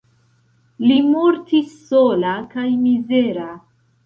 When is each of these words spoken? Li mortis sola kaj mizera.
Li 0.85 0.95
mortis 1.09 1.75
sola 1.91 2.33
kaj 2.55 2.67
mizera. 2.87 3.47